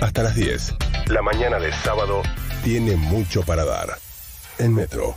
[0.00, 0.74] hasta las 10.
[1.06, 2.22] La mañana de sábado
[2.64, 3.98] tiene mucho para dar.
[4.58, 5.16] En Metro.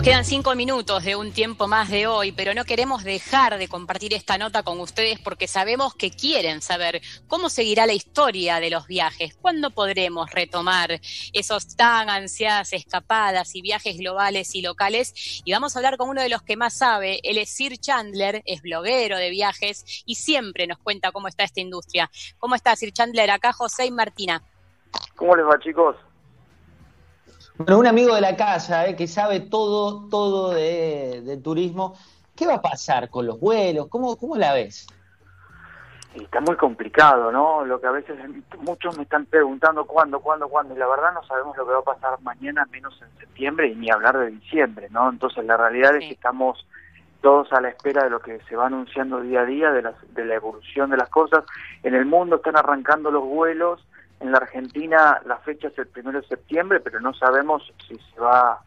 [0.00, 3.68] Nos quedan cinco minutos de un tiempo más de hoy, pero no queremos dejar de
[3.68, 8.70] compartir esta nota con ustedes porque sabemos que quieren saber cómo seguirá la historia de
[8.70, 11.00] los viajes, cuándo podremos retomar
[11.34, 15.42] esos tan ansiadas escapadas y viajes globales y locales.
[15.44, 18.40] Y vamos a hablar con uno de los que más sabe, él es Sir Chandler,
[18.46, 22.10] es bloguero de viajes y siempre nos cuenta cómo está esta industria.
[22.38, 23.30] ¿Cómo está Sir Chandler?
[23.30, 24.42] Acá José y Martina.
[25.14, 25.94] ¿Cómo les va chicos?
[27.60, 31.94] Bueno, un amigo de la casa eh, que sabe todo, todo de, turismo.
[32.34, 33.88] ¿Qué va a pasar con los vuelos?
[33.88, 34.86] ¿Cómo, cómo la ves?
[36.14, 37.66] está muy complicado, ¿no?
[37.66, 38.18] Lo que a veces
[38.60, 41.80] muchos me están preguntando cuándo, cuándo, cuándo, y la verdad no sabemos lo que va
[41.80, 45.10] a pasar mañana, menos en septiembre, y ni hablar de diciembre, ¿no?
[45.10, 46.66] Entonces la realidad es que estamos
[47.20, 50.24] todos a la espera de lo que se va anunciando día a día, de, de
[50.24, 51.44] la evolución de las cosas.
[51.82, 53.86] En el mundo están arrancando los vuelos,
[54.20, 58.20] en la Argentina la fecha es el primero de septiembre, pero no sabemos si se
[58.20, 58.60] va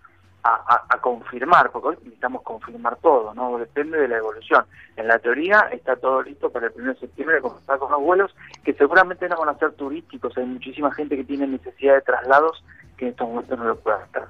[0.44, 3.58] a, confirmar, porque hoy necesitamos confirmar todo, ¿no?
[3.58, 4.66] Depende de la evolución.
[4.96, 8.36] En la teoría está todo listo para el primero de septiembre, comenzar con los vuelos,
[8.64, 10.38] que seguramente no van a ser turísticos.
[10.38, 12.64] Hay muchísima gente que tiene necesidad de traslados
[12.98, 14.24] que en estos momentos no lo puede hacer.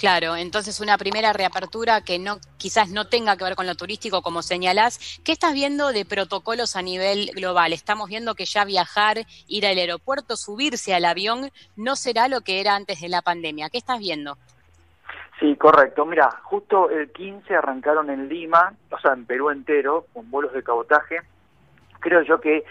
[0.00, 4.22] Claro, entonces una primera reapertura que no quizás no tenga que ver con lo turístico,
[4.22, 5.20] como señalás.
[5.22, 7.74] ¿Qué estás viendo de protocolos a nivel global?
[7.74, 12.62] Estamos viendo que ya viajar, ir al aeropuerto, subirse al avión, no será lo que
[12.62, 13.68] era antes de la pandemia.
[13.68, 14.38] ¿Qué estás viendo?
[15.38, 16.06] Sí, correcto.
[16.06, 20.62] Mira, justo el 15 arrancaron en Lima, o sea, en Perú entero, con vuelos de
[20.62, 21.18] cabotaje.
[21.98, 22.64] Creo yo que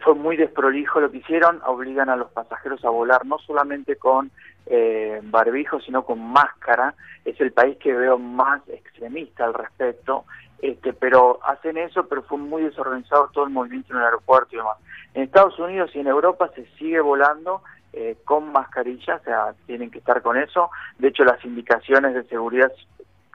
[0.00, 4.30] fue muy desprolijo lo que hicieron, obligan a los pasajeros a volar no solamente con
[4.66, 6.94] eh, barbijo, sino con máscara.
[7.24, 10.24] Es el país que veo más extremista al respecto,
[10.60, 14.58] este, pero hacen eso, pero fue muy desorganizado todo el movimiento en el aeropuerto y
[14.58, 14.78] demás.
[15.14, 17.62] En Estados Unidos y en Europa se sigue volando
[17.92, 20.70] eh, con mascarilla, o sea, tienen que estar con eso.
[20.98, 22.72] De hecho, las indicaciones de seguridad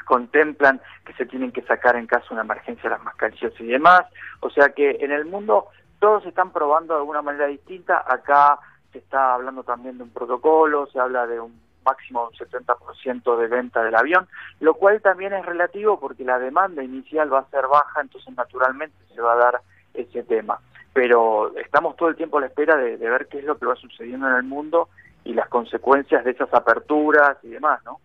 [0.06, 4.02] contemplan que se tienen que sacar en caso de una emergencia las mascarillas y demás.
[4.42, 5.68] O sea que en el mundo
[6.04, 8.04] todos están probando de alguna manera distinta.
[8.06, 8.60] Acá
[8.92, 13.38] se está hablando también de un protocolo, se habla de un máximo de un 70%
[13.38, 14.28] de venta del avión,
[14.60, 18.98] lo cual también es relativo porque la demanda inicial va a ser baja, entonces naturalmente
[19.16, 19.62] se va a dar
[19.94, 20.60] ese tema.
[20.92, 23.66] Pero estamos todo el tiempo a la espera de, de ver qué es lo que
[23.66, 24.90] va sucediendo en el mundo
[25.24, 28.02] y las consecuencias de esas aperturas y demás, ¿no?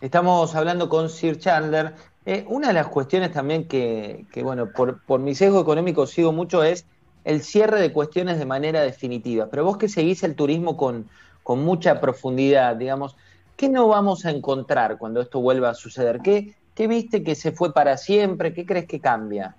[0.00, 1.94] Estamos hablando con Sir Chandler.
[2.26, 6.62] Eh, una de las cuestiones también que, bueno, por, por mi sesgo económico sigo mucho
[6.62, 6.86] es
[7.24, 9.48] el cierre de cuestiones de manera definitiva.
[9.50, 11.08] Pero vos que seguís el turismo con,
[11.42, 13.16] con mucha profundidad, digamos,
[13.56, 16.20] ¿qué no vamos a encontrar cuando esto vuelva a suceder?
[16.22, 18.52] ¿Qué, qué viste que se fue para siempre?
[18.52, 19.54] ¿Qué crees que cambia?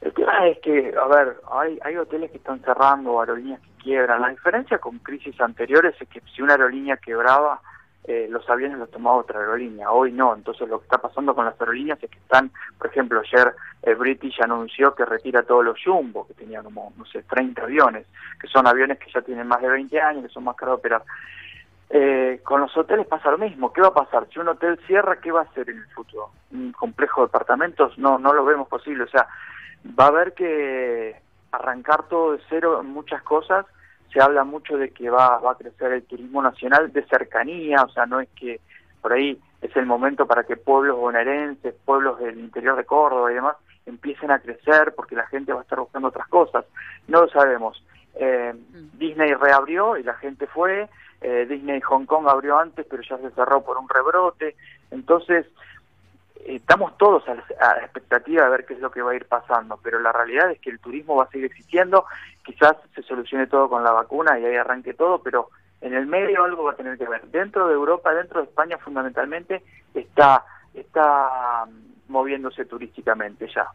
[0.00, 4.22] El tema es que, a ver, hay, hay hoteles que están cerrando, aerolíneas que quiebran.
[4.22, 7.60] La diferencia con crisis anteriores es que si una aerolínea quebraba,
[8.04, 11.44] eh, los aviones los tomaba otra aerolínea, hoy no, entonces lo que está pasando con
[11.44, 15.78] las aerolíneas es que están, por ejemplo, ayer el British anunció que retira todos los
[15.84, 18.06] Jumbo, que tenía como, no sé, 30 aviones,
[18.40, 20.78] que son aviones que ya tienen más de 20 años, que son más caros de
[20.78, 21.02] operar.
[21.90, 24.26] Eh, con los hoteles pasa lo mismo, ¿qué va a pasar?
[24.32, 26.30] Si un hotel cierra, ¿qué va a hacer en el futuro?
[26.52, 27.98] ¿Un complejo de departamentos?
[27.98, 29.28] No, no lo vemos posible, o sea,
[29.98, 31.16] va a haber que
[31.52, 33.66] arrancar todo de cero en muchas cosas
[34.12, 37.88] se habla mucho de que va, va a crecer el turismo nacional de cercanía, o
[37.90, 38.60] sea, no es que
[39.00, 43.34] por ahí es el momento para que pueblos bonaerenses, pueblos del interior de Córdoba y
[43.34, 43.56] demás
[43.86, 46.64] empiecen a crecer porque la gente va a estar buscando otras cosas.
[47.08, 47.82] No lo sabemos.
[48.14, 48.98] Eh, mm.
[48.98, 50.88] Disney reabrió y la gente fue,
[51.20, 54.56] eh, Disney Hong Kong abrió antes pero ya se cerró por un rebrote,
[54.90, 55.46] entonces
[56.56, 59.78] estamos todos a la, expectativa de ver qué es lo que va a ir pasando,
[59.82, 62.06] pero la realidad es que el turismo va a seguir existiendo,
[62.44, 65.50] quizás se solucione todo con la vacuna y ahí arranque todo, pero
[65.80, 67.22] en el medio algo va a tener que ver.
[67.26, 69.62] Dentro de Europa, dentro de España fundamentalmente,
[69.94, 70.44] está,
[70.74, 73.68] está mm, moviéndose turísticamente ya.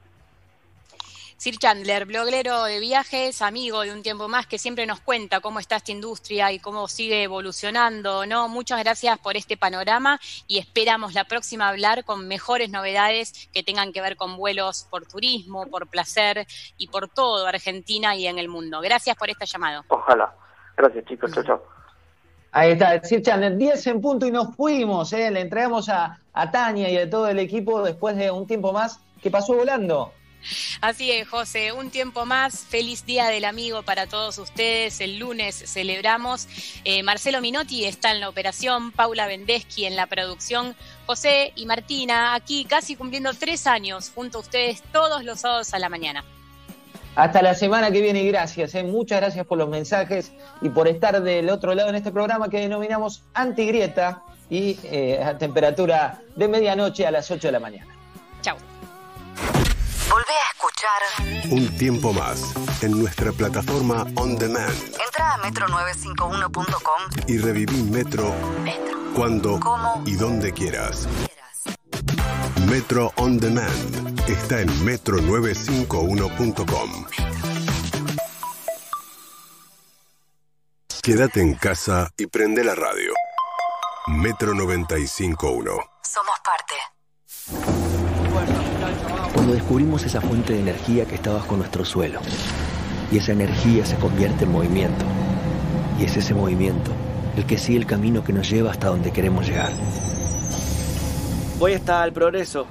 [1.37, 5.59] Sir Chandler, bloguero de viajes, amigo de un tiempo más, que siempre nos cuenta cómo
[5.59, 8.47] está esta industria y cómo sigue evolucionando, ¿no?
[8.47, 10.17] Muchas gracias por este panorama
[10.47, 15.05] y esperamos la próxima hablar con mejores novedades que tengan que ver con vuelos por
[15.05, 16.47] turismo, por placer
[16.77, 18.79] y por todo Argentina y en el mundo.
[18.79, 19.83] Gracias por este llamado.
[19.89, 20.33] Ojalá.
[20.77, 21.33] Gracias, chicos.
[21.33, 21.63] Chao, chao.
[22.53, 25.29] Ahí está, Sir Chandler, 10 en punto y nos fuimos, ¿eh?
[25.29, 29.01] Le entregamos a, a Tania y a todo el equipo después de un tiempo más
[29.21, 30.13] que pasó volando.
[30.81, 32.65] Así es, José, un tiempo más.
[32.65, 35.01] Feliz Día del Amigo para todos ustedes.
[35.01, 36.47] El lunes celebramos.
[36.83, 40.75] Eh, Marcelo Minotti está en la operación, Paula Vendeschi en la producción,
[41.05, 45.79] José y Martina aquí casi cumpliendo tres años junto a ustedes todos los sábados a
[45.79, 46.23] la mañana.
[47.15, 48.75] Hasta la semana que viene y gracias.
[48.75, 48.83] Eh.
[48.83, 52.59] Muchas gracias por los mensajes y por estar del otro lado en este programa que
[52.59, 57.87] denominamos Antigrieta y eh, a temperatura de medianoche a las 8 de la mañana.
[58.41, 58.57] Chao.
[60.09, 61.01] Volvé a escuchar
[61.51, 64.75] Un tiempo más en nuestra plataforma On Demand
[65.05, 68.97] Entra a metro951.com y reviví Metro Metro.
[69.15, 70.01] cuando ¿Cómo?
[70.05, 71.07] y donde quieras.
[72.69, 77.05] Metro On Demand está en metro951.com.
[81.01, 83.11] Quédate en casa y prende la radio.
[84.07, 85.71] Metro 951.
[86.01, 86.35] Somos.
[89.35, 92.21] Cuando descubrimos esa fuente de energía que está bajo nuestro suelo,
[93.11, 95.05] y esa energía se convierte en movimiento,
[95.99, 96.89] y es ese movimiento
[97.35, 99.71] el que sigue el camino que nos lleva hasta donde queremos llegar.
[101.59, 102.65] Voy hasta el progreso.